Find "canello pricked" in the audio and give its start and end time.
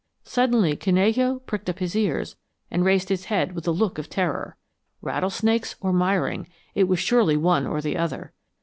0.77-1.69